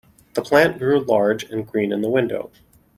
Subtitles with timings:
[0.33, 2.49] The plant grew large and green in the window.